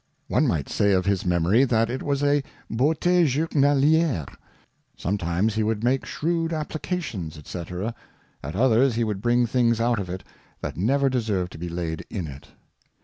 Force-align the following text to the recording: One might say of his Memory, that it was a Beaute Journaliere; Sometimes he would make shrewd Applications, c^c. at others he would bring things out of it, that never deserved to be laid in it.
One 0.27 0.47
might 0.47 0.67
say 0.67 0.93
of 0.93 1.05
his 1.05 1.27
Memory, 1.27 1.63
that 1.63 1.91
it 1.91 2.01
was 2.01 2.23
a 2.23 2.41
Beaute 2.71 3.27
Journaliere; 3.27 4.25
Sometimes 4.97 5.53
he 5.53 5.61
would 5.61 5.83
make 5.83 6.07
shrewd 6.07 6.51
Applications, 6.51 7.37
c^c. 7.37 7.93
at 8.43 8.55
others 8.55 8.95
he 8.95 9.03
would 9.03 9.21
bring 9.21 9.45
things 9.45 9.79
out 9.79 9.99
of 9.99 10.09
it, 10.09 10.23
that 10.61 10.75
never 10.75 11.07
deserved 11.07 11.51
to 11.51 11.59
be 11.59 11.69
laid 11.69 12.03
in 12.09 12.25
it. 12.25 12.47